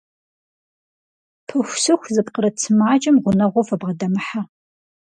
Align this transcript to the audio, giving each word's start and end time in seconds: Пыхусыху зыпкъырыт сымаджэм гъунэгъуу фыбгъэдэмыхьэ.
Пыхусыху 1.47 2.13
зыпкъырыт 2.15 2.55
сымаджэм 2.61 3.15
гъунэгъуу 3.23 3.67
фыбгъэдэмыхьэ. 3.67 4.41